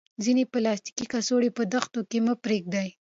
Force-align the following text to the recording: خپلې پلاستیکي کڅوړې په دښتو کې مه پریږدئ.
خپلې 0.19 0.43
پلاستیکي 0.53 1.05
کڅوړې 1.11 1.49
په 1.57 1.63
دښتو 1.73 1.99
کې 2.09 2.19
مه 2.25 2.33
پریږدئ. 2.43 2.89